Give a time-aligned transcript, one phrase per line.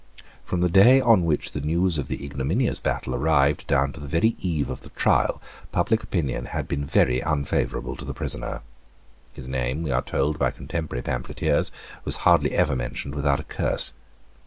[0.43, 4.07] From the day on which the news of the ignominious battle arrived, down to the
[4.07, 5.39] very eve of the trial,
[5.71, 8.63] public opinion had been very unfavourable to the prisoner.
[9.33, 11.71] His name, we are told by contemporary pamphleteers,
[12.03, 13.93] was hardly ever mentioned without a curse.